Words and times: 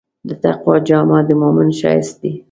د 0.27 0.29
تقوی 0.43 0.77
جامه 0.87 1.19
د 1.27 1.29
مؤمن 1.41 1.69
ښایست 1.79 2.15
دی. 2.21 2.31